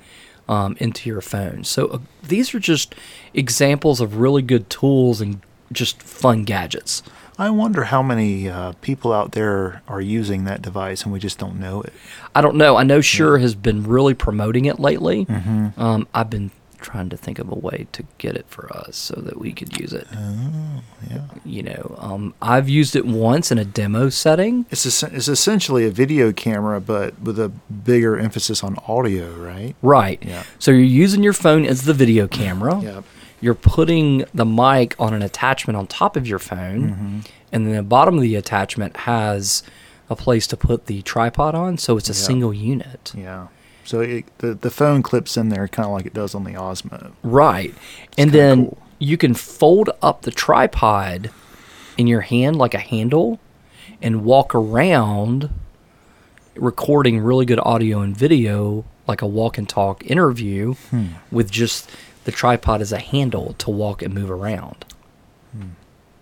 um, 0.50 0.76
into 0.82 1.10
your 1.10 1.22
phone. 1.22 1.64
So 1.64 1.88
uh, 1.88 2.00
these 2.22 2.54
are 2.54 2.60
just 2.60 2.94
examples 3.34 4.02
of 4.02 4.18
really 4.18 4.42
good 4.42 4.70
tools 4.70 5.22
and 5.22 5.40
just 5.72 6.04
fun 6.04 6.44
gadgets. 6.44 7.04
I 7.40 7.50
wonder 7.52 7.86
how 7.86 8.04
many 8.04 8.50
uh, 8.50 8.74
people 8.82 9.14
out 9.14 9.32
there 9.32 9.82
are 9.88 10.02
using 10.02 10.44
that 10.44 10.62
device 10.62 11.04
and 11.04 11.14
we 11.14 11.20
just 11.20 11.40
don't 11.40 11.58
know 11.60 11.82
it. 11.82 11.94
I 12.36 12.42
don't 12.42 12.58
know. 12.58 12.76
I 12.76 12.84
know 12.84 13.00
Shure 13.00 13.38
has 13.38 13.56
been 13.56 13.84
really 13.84 14.14
promoting 14.14 14.66
it 14.66 14.78
lately. 14.78 15.26
Um, 15.78 16.06
I've 16.14 16.30
been 16.30 16.52
trying 16.82 17.10
to 17.10 17.18
think 17.18 17.40
of 17.40 17.52
a 17.52 17.56
way 17.56 17.88
to 17.94 18.04
get 18.18 18.36
it 18.36 18.46
for 18.48 18.72
us 18.76 18.96
so 18.96 19.16
that 19.22 19.38
we 19.38 19.52
could 19.54 19.78
use 19.80 19.92
it. 19.94 20.08
Oh, 20.16 20.82
yeah. 21.10 21.22
You 21.46 21.64
know, 21.64 21.96
um, 22.00 22.34
I've 22.42 22.70
used 22.70 22.96
it 22.96 23.06
once 23.06 23.52
in 23.52 23.58
a 23.58 23.66
demo 23.66 24.10
setting. 24.10 24.66
It's, 24.70 24.86
es- 24.86 25.04
it's 25.04 25.28
essentially 25.28 25.86
a 25.86 25.92
video 25.92 26.32
camera, 26.32 26.80
but 26.82 27.20
with 27.22 27.38
a 27.40 27.50
bigger 27.50 28.18
emphasis 28.18 28.64
on 28.64 28.78
audio, 28.88 29.30
right? 29.36 29.76
Right. 29.82 30.24
Yeah. 30.26 30.44
So 30.58 30.72
you're 30.72 30.82
using 30.82 31.22
your 31.24 31.34
phone 31.34 31.66
as 31.66 31.84
the 31.84 31.94
video 31.94 32.28
camera. 32.28 32.80
Yep. 32.82 33.04
You're 33.42 33.56
putting 33.56 34.26
the 34.34 34.46
mic 34.46 34.96
on 35.00 35.14
an 35.14 35.22
attachment 35.22 35.78
on 35.78 35.88
top 35.88 36.16
of 36.18 36.28
your 36.28 36.40
phone, 36.40 36.90
Mm-hmm. 36.90 37.20
and 37.52 37.68
then 37.68 37.76
the 37.76 37.84
bottom 37.84 38.16
of 38.16 38.22
the 38.22 38.36
attachment 38.36 38.98
has 38.98 39.64
a 40.10 40.16
place 40.16 40.46
to 40.48 40.58
put 40.58 40.88
the 40.88 41.02
tripod 41.04 41.56
on, 41.56 41.78
so 41.78 41.96
it's 41.98 42.10
a 42.10 42.14
Yeah. 42.14 42.28
single 42.28 42.54
unit. 42.54 43.14
Yeah. 43.16 43.48
So 43.86 44.02
it, 44.02 44.26
the 44.40 44.54
the 44.54 44.70
phone 44.70 45.02
clips 45.04 45.36
in 45.38 45.50
there 45.50 45.68
kind 45.68 45.86
of 45.88 45.94
like 45.94 46.06
it 46.06 46.14
does 46.14 46.36
on 46.36 46.44
the 46.44 46.52
Osmo. 46.54 47.12
Right. 47.24 47.74
and 48.18 48.32
then 48.32 48.66
cool. 48.66 48.78
you 49.00 49.18
can 49.18 49.34
fold 49.34 49.90
up 50.02 50.22
the 50.24 50.32
tripod 50.32 51.32
in 51.98 52.06
your 52.08 52.22
hand 52.22 52.56
like 52.58 52.74
a 52.74 52.80
handle 52.80 53.40
and 54.02 54.24
walk 54.24 54.54
around 54.54 55.50
recording 56.56 57.20
really 57.20 57.46
good 57.46 57.60
audio 57.64 58.00
and 58.02 58.16
video 58.16 58.84
like 59.08 59.22
a 59.22 59.28
walk 59.28 59.58
and 59.58 59.68
talk 59.70 60.06
interview 60.06 60.74
Hmm. 60.92 61.06
with 61.32 61.50
just 61.50 61.90
the 62.30 62.36
tripod 62.36 62.80
as 62.80 62.92
a 62.92 63.00
handle 63.00 63.54
to 63.58 63.72
walk 63.72 64.04
and 64.04 64.14
move 64.14 64.30
around. 64.30 64.86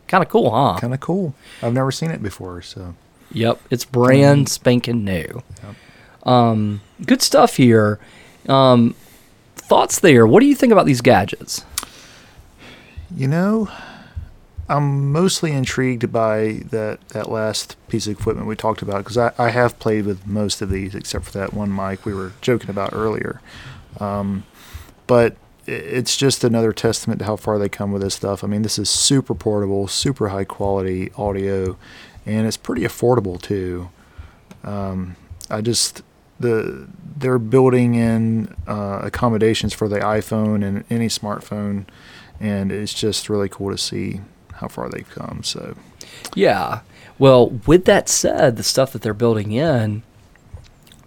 Kind 0.08 0.24
of 0.24 0.30
cool, 0.30 0.52
huh? 0.52 0.80
Kind 0.80 0.94
of 0.94 1.02
cool. 1.02 1.36
I've 1.62 1.74
never 1.74 1.92
seen 1.92 2.12
it 2.12 2.24
before, 2.24 2.62
so 2.62 2.96
Yep, 3.34 3.60
it's 3.70 3.84
brand 3.84 4.48
spanking 4.48 5.04
new. 5.04 5.44
Yep. 5.64 5.76
Um, 6.26 6.82
good 7.06 7.22
stuff 7.22 7.58
here. 7.58 8.00
Um, 8.48 8.96
thoughts 9.58 10.00
there? 10.00 10.26
What 10.26 10.40
do 10.40 10.46
you 10.46 10.56
think 10.56 10.72
about 10.72 10.86
these 10.86 11.02
gadgets? 11.02 11.66
You 13.14 13.28
know, 13.28 13.70
I'm 14.70 15.12
mostly 15.12 15.52
intrigued 15.52 16.10
by 16.10 16.62
that, 16.70 17.06
that 17.10 17.30
last 17.30 17.76
piece 17.90 18.08
of 18.08 18.18
equipment 18.18 18.48
we 18.48 18.56
talked 18.56 18.82
about 18.82 19.00
because 19.00 19.18
I, 19.18 19.34
I 19.38 19.50
have 19.50 19.78
played 19.78 20.06
with 20.06 20.26
most 20.26 20.62
of 20.62 20.70
these 20.70 20.96
except 20.96 21.26
for 21.26 21.32
that 21.32 21.54
one 21.54 21.74
mic 21.76 22.06
we 22.06 22.14
were 22.14 22.32
joking 22.40 22.70
about 22.70 22.94
earlier. 22.94 23.42
Um, 24.00 24.46
but 25.06 25.36
it's 25.68 26.16
just 26.16 26.44
another 26.44 26.72
testament 26.72 27.20
to 27.20 27.26
how 27.26 27.36
far 27.36 27.60
they 27.60 27.70
come 27.70 27.92
with 27.92 28.02
this 28.02 28.16
stuff. 28.16 28.44
I 28.44 28.48
mean, 28.48 28.62
this 28.62 28.80
is 28.80 28.90
super 28.90 29.36
portable, 29.36 29.88
super 29.88 30.30
high 30.30 30.46
quality 30.46 31.12
audio, 31.18 31.78
and 32.26 32.48
it's 32.48 32.58
pretty 32.58 32.84
affordable 32.84 33.42
too. 33.42 33.90
Um, 34.64 35.16
I 35.50 35.62
just 35.62 36.02
the 36.40 36.88
they're 37.18 37.40
building 37.40 37.96
in 37.96 38.56
uh, 38.68 39.00
accommodations 39.04 39.74
for 39.74 39.88
the 39.88 40.00
iPhone 40.00 40.66
and 40.66 40.86
any 40.90 41.08
smartphone, 41.08 41.86
and 42.40 42.72
it's 42.72 42.94
just 42.94 43.30
really 43.30 43.50
cool 43.50 43.72
to 43.72 43.78
see 43.78 44.22
how 44.54 44.68
far 44.68 44.90
they've 44.90 45.10
come. 45.10 45.44
So 45.44 45.76
Yeah. 46.34 46.82
Well, 47.20 47.50
with 47.66 47.86
that 47.86 48.10
said, 48.10 48.58
the 48.58 48.64
stuff 48.64 48.94
that 48.94 49.02
they're 49.02 49.14
building 49.14 49.52
in, 49.52 50.04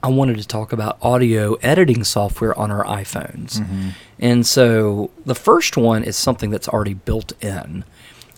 I 0.02 0.09
wanted 0.09 0.38
to 0.38 0.47
talk 0.47 0.73
about 0.73 0.99
audio 1.02 1.54
editing 1.54 2.04
software 2.04 2.59
on 2.59 2.71
our 2.71 2.85
iPhones. 2.85 3.59
Mm-hmm. 3.59 3.88
And 4.19 4.47
so 4.47 5.11
the 5.26 5.35
first 5.35 5.76
one 5.76 6.04
is 6.04 6.16
something 6.16 6.50
that's 6.50 6.69
already 6.69 6.95
built 6.95 7.33
in, 7.42 7.85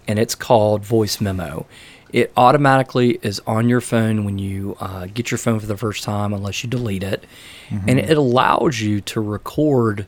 and 0.08 0.18
it's 0.18 0.34
called 0.34 0.84
Voice 0.84 1.20
Memo. 1.20 1.66
It 2.12 2.32
automatically 2.36 3.18
is 3.22 3.40
on 3.46 3.68
your 3.68 3.80
phone 3.80 4.24
when 4.24 4.38
you 4.38 4.76
uh, 4.80 5.06
get 5.06 5.30
your 5.30 5.38
phone 5.38 5.60
for 5.60 5.66
the 5.66 5.76
first 5.76 6.04
time, 6.04 6.32
unless 6.32 6.62
you 6.62 6.68
delete 6.68 7.02
it. 7.02 7.24
Mm-hmm. 7.70 7.88
And 7.88 7.98
it 8.00 8.16
allows 8.16 8.80
you 8.80 9.00
to 9.02 9.20
record 9.20 10.06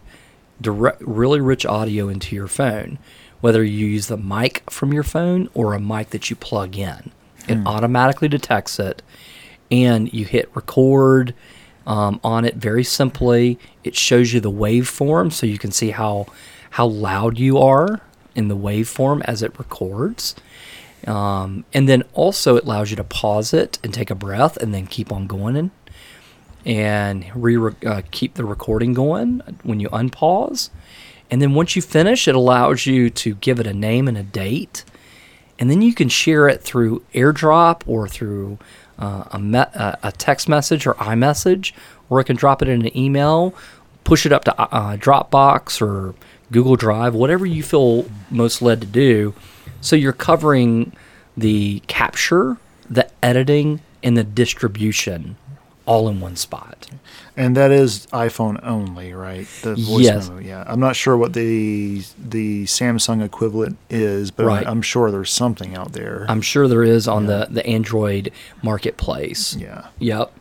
direct, 0.60 1.00
really 1.02 1.40
rich 1.40 1.64
audio 1.64 2.08
into 2.08 2.34
your 2.34 2.48
phone, 2.48 2.98
whether 3.40 3.62
you 3.62 3.86
use 3.86 4.08
the 4.08 4.16
mic 4.16 4.68
from 4.70 4.92
your 4.92 5.02
phone 5.02 5.48
or 5.54 5.74
a 5.74 5.80
mic 5.80 6.10
that 6.10 6.30
you 6.30 6.36
plug 6.36 6.76
in. 6.76 7.12
It 7.48 7.56
hmm. 7.56 7.66
automatically 7.66 8.28
detects 8.28 8.78
it, 8.78 9.02
and 9.74 10.12
you 10.12 10.24
hit 10.24 10.48
record 10.54 11.34
um, 11.86 12.20
on 12.22 12.44
it 12.44 12.56
very 12.56 12.84
simply. 12.84 13.58
It 13.82 13.96
shows 13.96 14.32
you 14.32 14.40
the 14.40 14.50
waveform, 14.50 15.32
so 15.32 15.46
you 15.46 15.58
can 15.58 15.72
see 15.72 15.90
how 15.90 16.26
how 16.70 16.86
loud 16.86 17.38
you 17.38 17.58
are 17.58 18.00
in 18.34 18.48
the 18.48 18.56
waveform 18.56 19.22
as 19.24 19.42
it 19.42 19.58
records. 19.58 20.34
Um, 21.06 21.64
and 21.74 21.88
then 21.88 22.02
also 22.14 22.56
it 22.56 22.64
allows 22.64 22.90
you 22.90 22.96
to 22.96 23.04
pause 23.04 23.52
it 23.52 23.78
and 23.84 23.92
take 23.92 24.10
a 24.10 24.14
breath 24.14 24.56
and 24.56 24.72
then 24.72 24.86
keep 24.86 25.12
on 25.12 25.26
going 25.26 25.56
and, 25.56 25.70
and 26.64 27.26
re 27.34 27.72
uh, 27.86 28.02
keep 28.10 28.34
the 28.34 28.44
recording 28.44 28.94
going 28.94 29.40
when 29.62 29.80
you 29.80 29.88
unpause. 29.90 30.70
And 31.30 31.40
then 31.42 31.54
once 31.54 31.76
you 31.76 31.82
finish, 31.82 32.26
it 32.26 32.34
allows 32.34 32.86
you 32.86 33.10
to 33.10 33.34
give 33.36 33.60
it 33.60 33.66
a 33.66 33.74
name 33.74 34.08
and 34.08 34.16
a 34.16 34.22
date. 34.22 34.84
And 35.58 35.70
then 35.70 35.82
you 35.82 35.94
can 35.94 36.08
share 36.08 36.48
it 36.48 36.62
through 36.62 37.04
AirDrop 37.14 37.82
or 37.86 38.08
through 38.08 38.58
uh, 38.98 39.24
a, 39.32 39.38
me- 39.38 39.58
uh, 39.58 39.96
a 40.02 40.12
text 40.12 40.48
message 40.48 40.86
or 40.86 40.94
iMessage, 40.94 41.72
or 42.08 42.20
it 42.20 42.24
can 42.24 42.36
drop 42.36 42.62
it 42.62 42.68
in 42.68 42.86
an 42.86 42.96
email, 42.96 43.54
push 44.04 44.26
it 44.26 44.32
up 44.32 44.44
to 44.44 44.60
uh, 44.60 44.96
Dropbox 44.96 45.80
or 45.80 46.14
Google 46.52 46.76
Drive, 46.76 47.14
whatever 47.14 47.46
you 47.46 47.62
feel 47.62 48.06
most 48.30 48.62
led 48.62 48.80
to 48.80 48.86
do. 48.86 49.34
So 49.80 49.96
you're 49.96 50.12
covering 50.12 50.92
the 51.36 51.82
capture, 51.86 52.58
the 52.88 53.10
editing, 53.22 53.80
and 54.02 54.16
the 54.16 54.24
distribution 54.24 55.36
all 55.86 56.08
in 56.08 56.20
one 56.20 56.36
spot. 56.36 56.88
and 57.36 57.56
that 57.56 57.70
is 57.72 58.06
iPhone 58.12 58.58
only, 58.64 59.12
right? 59.12 59.46
The 59.62 59.74
voice 59.74 60.04
Yes. 60.04 60.28
memo. 60.28 60.40
Yeah, 60.40 60.64
I'm 60.66 60.78
not 60.80 60.94
sure 60.96 61.16
what 61.16 61.32
the 61.32 62.02
the 62.18 62.64
Samsung 62.64 63.22
equivalent 63.24 63.76
is, 63.90 64.30
but 64.30 64.46
Right. 64.46 64.66
I'm 64.66 64.82
sure 64.82 65.10
there's 65.10 65.32
something 65.32 65.74
out 65.74 65.92
there. 65.92 66.26
I'm 66.28 66.40
sure 66.42 66.68
there 66.68 66.84
is 66.84 67.06
on 67.08 67.26
the, 67.26 67.48
the 67.50 67.66
Android 67.66 68.30
marketplace. 68.62 69.56
yeah. 69.56 69.86
Yep. 69.98 70.32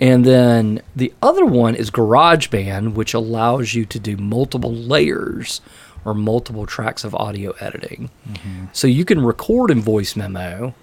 And 0.00 0.24
then 0.24 0.80
the 0.96 1.12
other 1.22 1.44
one 1.44 1.74
is 1.76 1.90
GarageBand, 1.90 2.94
which 2.94 3.14
allows 3.14 3.74
you 3.74 3.84
to 3.86 3.98
do 4.00 4.16
multiple 4.16 4.72
layers 4.74 5.60
or 6.04 6.12
multiple 6.12 6.66
tracks 6.66 7.04
of 7.04 7.14
audio 7.14 7.52
editing. 7.60 8.10
Mm-hmm. 8.28 8.64
So 8.72 8.88
you 8.88 9.04
can 9.04 9.22
record 9.24 9.70
in 9.70 9.80
voice 9.80 10.16
memo 10.16 10.74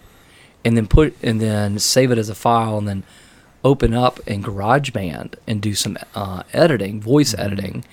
and 0.63 0.77
then 0.77 0.87
put 0.87 1.15
and 1.21 1.41
then 1.41 1.79
save 1.79 2.11
it 2.11 2.17
as 2.17 2.29
a 2.29 2.35
file 2.35 2.77
and 2.77 2.87
then 2.87 3.03
open 3.63 3.93
up 3.93 4.19
in 4.27 4.41
GarageBand 4.43 5.35
and 5.47 5.61
do 5.61 5.73
some 5.73 5.97
uh, 6.15 6.43
editing, 6.53 7.01
voice 7.01 7.33
editing, 7.37 7.83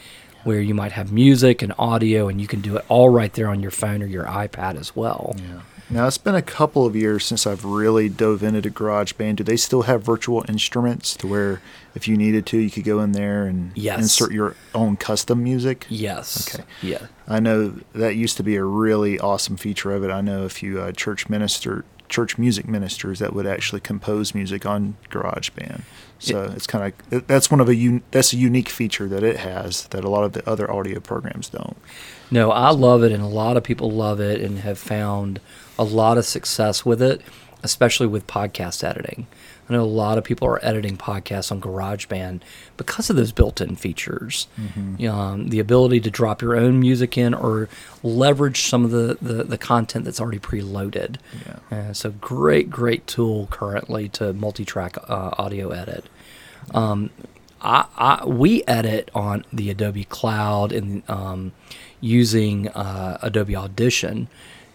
where 0.44 0.60
you 0.60 0.74
might 0.74 0.92
have 0.92 1.10
music 1.12 1.60
and 1.62 1.72
audio 1.78 2.28
and 2.28 2.40
you 2.40 2.46
can 2.46 2.60
do 2.60 2.76
it 2.76 2.84
all 2.88 3.08
right 3.08 3.32
there 3.32 3.48
on 3.48 3.60
your 3.60 3.70
phone 3.72 4.02
or 4.02 4.06
your 4.06 4.24
iPad 4.24 4.76
as 4.78 4.94
well. 4.94 5.34
Yeah. 5.38 5.60
Now 5.88 6.08
it's 6.08 6.18
been 6.18 6.34
a 6.34 6.42
couple 6.42 6.84
of 6.84 6.96
years 6.96 7.24
since 7.24 7.46
I've 7.46 7.64
really 7.64 8.08
dove 8.08 8.42
into 8.42 8.70
GarageBand. 8.70 9.36
Do 9.36 9.44
they 9.44 9.56
still 9.56 9.82
have 9.82 10.02
virtual 10.02 10.44
instruments 10.48 11.14
to 11.16 11.28
where 11.28 11.60
if 11.94 12.08
you 12.08 12.16
needed 12.16 12.44
to, 12.46 12.58
you 12.58 12.70
could 12.70 12.82
go 12.84 13.00
in 13.00 13.12
there 13.12 13.44
and 13.44 13.70
Yes. 13.76 14.00
insert 14.00 14.32
your 14.32 14.56
own 14.74 14.96
custom 14.96 15.44
music? 15.44 15.86
Yes. 15.88 16.52
Okay. 16.54 16.64
Yeah. 16.82 17.06
I 17.28 17.38
know 17.38 17.74
that 17.94 18.16
used 18.16 18.36
to 18.38 18.42
be 18.42 18.56
a 18.56 18.64
really 18.64 19.18
awesome 19.20 19.56
feature 19.56 19.92
of 19.92 20.02
it. 20.02 20.10
I 20.10 20.20
know 20.22 20.42
a 20.42 20.48
few 20.48 20.80
uh, 20.80 20.90
church 20.90 21.28
minister, 21.28 21.84
church 22.08 22.38
music 22.38 22.68
ministers 22.68 23.18
that 23.18 23.32
would 23.32 23.46
actually 23.46 23.80
compose 23.80 24.34
music 24.34 24.66
on 24.66 24.96
GarageBand. 25.10 25.82
So 26.18 26.44
it's 26.44 26.66
kind 26.66 26.94
of 27.10 27.26
that's 27.26 27.50
one 27.50 27.60
of 27.60 27.68
a 27.68 27.74
un, 27.74 28.02
that's 28.10 28.32
a 28.32 28.36
unique 28.36 28.70
feature 28.70 29.06
that 29.08 29.22
it 29.22 29.36
has 29.38 29.86
that 29.88 30.02
a 30.02 30.08
lot 30.08 30.24
of 30.24 30.32
the 30.32 30.48
other 30.48 30.70
audio 30.70 31.00
programs 31.00 31.48
don't. 31.50 31.76
No, 32.30 32.50
I 32.50 32.70
love 32.70 33.02
it, 33.02 33.12
and 33.12 33.22
a 33.22 33.28
lot 33.28 33.56
of 33.56 33.62
people 33.62 33.90
love 33.90 34.20
it 34.20 34.40
and 34.40 34.60
have 34.60 34.78
found 34.78 35.40
a 35.78 35.84
lot 35.84 36.16
of 36.16 36.24
success 36.24 36.84
with 36.84 37.02
it, 37.02 37.20
especially 37.62 38.06
with 38.06 38.26
podcast 38.26 38.82
editing. 38.82 39.26
I 39.68 39.72
know 39.72 39.82
a 39.82 39.84
lot 39.84 40.16
of 40.16 40.24
people 40.24 40.46
are 40.48 40.64
editing 40.64 40.96
podcasts 40.96 41.50
on 41.50 41.60
GarageBand 41.60 42.40
because 42.76 43.10
of 43.10 43.16
those 43.16 43.32
built-in 43.32 43.76
features. 43.76 44.46
Um, 45.10 45.48
the 45.48 45.58
ability 45.58 46.00
to 46.00 46.10
drop 46.10 46.40
your 46.40 46.56
own 46.56 46.78
music 46.78 47.18
in 47.18 47.34
or 47.34 47.68
leverage 48.02 48.62
some 48.62 48.84
of 48.84 48.90
the, 48.92 49.18
the, 49.20 49.42
the 49.44 49.58
content 49.58 50.04
that's 50.04 50.20
already 50.20 50.38
preloaded. 50.38 51.16
Yeah. 51.70 51.78
Uh, 51.78 51.92
so 51.92 52.10
great, 52.12 52.70
great 52.70 53.06
tool 53.06 53.48
currently 53.50 54.08
to 54.10 54.32
multi-track 54.32 54.98
uh, 55.08 55.30
audio 55.36 55.70
edit. 55.70 56.04
Um, 56.72 57.10
I, 57.60 57.86
I 57.96 58.24
we 58.26 58.62
edit 58.64 59.10
on 59.14 59.44
the 59.52 59.70
Adobe 59.70 60.04
Cloud 60.04 60.72
and 60.72 61.02
um, 61.08 61.52
using 62.00 62.68
uh, 62.68 63.18
Adobe 63.22 63.56
Audition, 63.56 64.28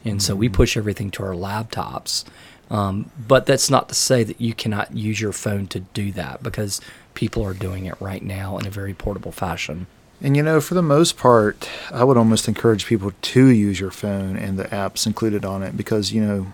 and 0.04 0.22
so 0.22 0.36
we 0.36 0.50
push 0.50 0.76
everything 0.76 1.12
to 1.12 1.24
our 1.24 1.34
laptops. 1.34 2.26
Um, 2.72 3.12
but 3.28 3.46
that's 3.46 3.70
not 3.70 3.90
to 3.90 3.96
say 3.96 4.24
that 4.24 4.40
you 4.40 4.54
cannot 4.54 4.96
use 4.96 5.20
your 5.20 5.34
phone 5.34 5.68
to 5.68 5.82
do 5.82 6.14
that 6.14 6.42
because 6.42 6.80
people 7.14 7.46
are 7.46 7.54
doing 7.54 7.86
it 7.86 8.00
right 8.00 8.24
now 8.24 8.58
in 8.58 8.66
a 8.66 8.70
very 8.70 8.94
portable 8.94 9.34
fashion. 9.34 9.88
And 10.22 10.38
you 10.38 10.44
know, 10.44 10.62
for 10.62 10.74
the 10.74 10.82
most 10.82 11.18
part, 11.18 11.70
I 11.92 12.06
would 12.06 12.16
almost 12.16 12.48
encourage 12.48 12.86
people 12.86 13.12
to 13.22 13.48
use 13.48 13.80
your 13.80 13.92
phone 13.92 14.38
and 14.38 14.58
the 14.58 14.66
apps 14.66 15.06
included 15.06 15.44
on 15.44 15.64
it 15.64 15.76
because, 15.76 16.14
you 16.14 16.24
know, 16.24 16.54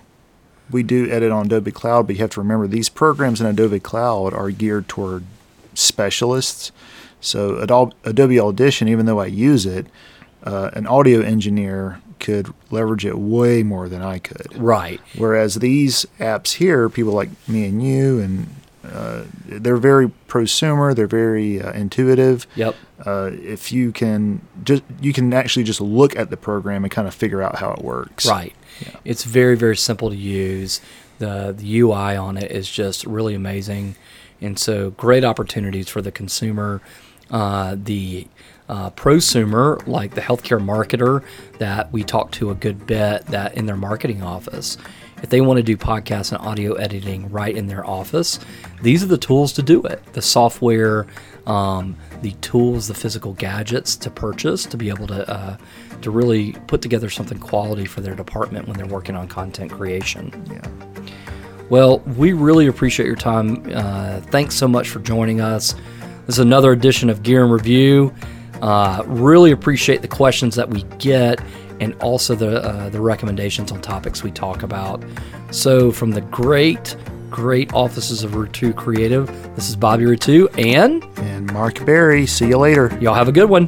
we 0.72 0.82
do 0.82 1.10
edit 1.12 1.32
on 1.32 1.46
Adobe 1.46 1.72
Cloud, 1.72 2.08
but 2.08 2.16
you 2.16 2.22
have 2.22 2.32
to 2.32 2.42
remember 2.42 2.68
these 2.68 2.90
programs 2.90 3.40
in 3.40 3.46
Adobe 3.46 3.80
Cloud 3.80 4.34
are 4.34 4.50
geared 4.50 4.88
toward 4.88 5.24
specialists. 5.76 6.72
So 7.22 7.58
Adobe 8.04 8.40
Audition, 8.40 8.88
even 8.88 9.06
though 9.06 9.20
I 9.20 9.28
use 9.28 9.68
it, 9.68 9.86
uh, 10.44 10.72
an 10.74 10.88
audio 10.88 11.22
engineer 11.22 12.02
could 12.20 12.54
leverage 12.72 13.06
it 13.06 13.18
way 13.18 13.64
more 13.64 13.88
than 13.90 14.02
I 14.02 14.20
could. 14.20 14.56
Right. 14.58 15.00
Whereas 15.18 15.56
these 15.56 16.06
apps 16.20 16.54
here, 16.54 16.90
people 16.90 17.14
like 17.14 17.30
me 17.48 17.66
and 17.66 17.82
you, 17.84 18.20
and 18.20 18.48
uh, 18.84 19.24
they're 19.46 19.78
very 19.78 20.12
prosumer, 20.28 20.96
they're 20.96 21.08
very 21.08 21.62
uh, 21.62 21.72
intuitive. 21.74 22.48
Yep. 22.56 22.76
Uh, 23.06 23.32
if 23.34 23.72
you 23.72 23.92
can 23.92 24.42
just, 24.64 24.84
you 25.02 25.14
can 25.14 25.34
actually 25.34 25.64
just 25.64 25.82
look 25.82 26.16
at 26.16 26.30
the 26.30 26.38
program 26.38 26.84
and 26.84 26.92
kind 26.92 27.08
of 27.08 27.14
figure 27.14 27.42
out 27.42 27.58
how 27.58 27.72
it 27.72 27.84
works. 27.84 28.26
Right. 28.26 28.54
Yeah. 28.82 28.96
It's 29.06 29.24
very, 29.24 29.56
very 29.56 29.78
simple 29.78 30.10
to 30.10 30.16
use. 30.16 30.82
the 31.20 31.54
the 31.58 31.80
UI 31.80 32.16
on 32.16 32.38
it 32.38 32.52
is 32.52 32.70
just 32.70 33.06
really 33.06 33.34
amazing, 33.34 33.96
and 34.40 34.58
so 34.60 34.92
great 34.92 35.24
opportunities 35.24 35.90
for 35.90 36.02
the 36.02 36.12
consumer, 36.12 36.82
uh, 37.32 37.76
the 37.78 38.28
uh, 38.70 38.90
prosumer 38.92 39.86
like 39.88 40.14
the 40.14 40.22
healthcare 40.22 40.64
marketer 40.64 41.24
that 41.58 41.92
we 41.92 42.04
talk 42.04 42.32
to 42.32 42.52
a 42.52 42.56
good 42.56 42.86
bit 42.86 43.26
that 43.28 43.56
in 43.56 43.66
their 43.66 43.78
marketing 43.78 44.22
office. 44.22 44.78
If 45.24 45.30
they 45.30 45.42
want 45.42 45.58
to 45.58 45.64
do 45.64 45.76
podcasts 45.76 46.32
and 46.32 46.46
audio 46.46 46.74
editing 46.74 47.30
right 47.32 47.56
in 47.56 47.66
their 47.66 47.86
office, 47.86 48.40
these 48.84 49.04
are 49.04 49.08
the 49.08 49.18
tools 49.18 49.52
to 49.54 49.64
do 49.64 49.82
it. 49.84 50.04
The 50.14 50.22
software, 50.22 51.08
um, 51.48 51.96
the 52.22 52.34
tools, 52.34 52.88
the 52.88 52.94
physical 52.94 53.34
gadgets 53.34 53.96
to 53.98 54.12
purchase 54.12 54.66
to 54.68 54.78
be 54.78 54.90
able 54.90 55.08
to 55.08 55.28
uh, 55.28 55.58
to 56.02 56.12
really 56.12 56.52
put 56.68 56.84
together 56.84 57.10
something 57.10 57.40
quality 57.40 57.86
for 57.86 58.02
their 58.02 58.14
department 58.14 58.68
when 58.68 58.78
they're 58.78 58.86
working 58.86 59.16
on 59.16 59.28
content 59.28 59.72
creation. 59.72 60.32
Yeah. 60.52 60.62
Well, 61.70 62.00
we 62.00 62.34
really 62.34 62.68
appreciate 62.68 63.08
your 63.08 63.16
time. 63.16 63.64
Uh, 63.74 64.22
thanks 64.22 64.56
so 64.56 64.68
much 64.68 64.90
for 64.90 65.00
joining 65.00 65.42
us. 65.42 65.74
This 66.28 66.36
is 66.36 66.40
another 66.40 66.72
edition 66.72 67.10
of 67.10 67.24
Gear 67.24 67.44
and 67.44 67.52
Review. 67.52 68.14
Uh, 68.62 69.04
really 69.06 69.52
appreciate 69.52 70.02
the 70.02 70.08
questions 70.08 70.56
that 70.56 70.70
we 70.70 70.84
get 70.98 71.42
and 71.80 71.94
also 72.02 72.36
the 72.36 72.64
uh, 72.64 72.90
the 72.90 73.00
recommendations 73.00 73.72
on 73.72 73.82
topics 73.82 74.24
we 74.24 74.32
talk 74.32 74.64
about. 74.64 75.04
So, 75.52 75.92
from 75.92 76.12
the 76.12 76.22
great, 76.22 76.96
great 77.30 77.74
offices 77.74 78.24
of 78.24 78.32
Rutu 78.32 78.76
Creative, 78.76 79.28
this 79.56 79.70
is 79.70 79.76
Bobby 79.76 80.06
Rutu, 80.06 80.48
and 80.58 81.04
And 81.18 81.52
Mark 81.54 81.86
Berry, 81.86 82.26
see 82.26 82.48
you 82.48 82.58
later. 82.58 82.98
y'all 83.00 83.14
have 83.14 83.28
a 83.28 83.32
good 83.32 83.50
one. 83.50 83.68